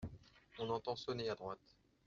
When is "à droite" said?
1.29-1.59